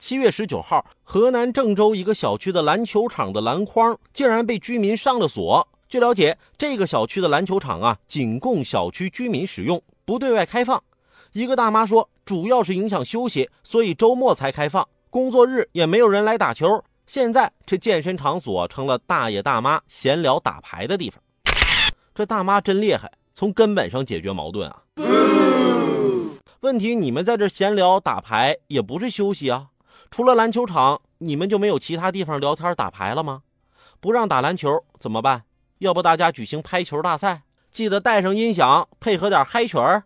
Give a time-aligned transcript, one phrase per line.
[0.00, 5.68] 七月十九号，河南郑州一个小区的篮球场的篮筐竟然被居民上了锁。
[5.90, 10.82] 据了解，这个小区的篮球场啊，仅供小区居民使用，不对外开放。
[11.32, 16.82] 一个大妈说，主要是影响休息，所以周末才开放，工作日也没有人来打球。
[17.06, 21.22] 现在这健身场所成了大爷大妈闲聊打牌的地方。
[22.14, 24.82] 这大妈真厉害，从根本上解决矛盾啊。
[26.60, 29.66] 问题，你们在这闲聊打牌也不是休息啊。
[30.10, 33.42] 除了篮球场，你们就没有其他地方聊天打牌了吗？
[34.00, 35.44] 不让打篮球怎么办？
[35.78, 40.02] 要不大家举行拍球大赛，记得带上音响，配合点嗨曲儿。